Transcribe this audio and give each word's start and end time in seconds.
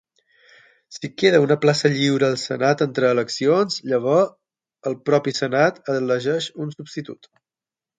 Si 0.95 1.09
queda 1.23 1.41
una 1.43 1.57
plaça 1.65 1.91
lliure 1.97 2.27
al 2.31 2.39
senat 2.45 2.83
entre 2.87 3.13
eleccions, 3.17 3.79
llavors 3.93 4.35
el 4.93 5.01
propi 5.11 5.39
senat 5.45 5.83
elegeix 6.01 6.53
un 6.67 6.79
substitut. 6.81 7.37